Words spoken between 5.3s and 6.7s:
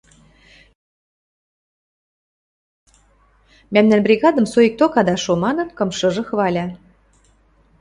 манын, кымшыжы хваля.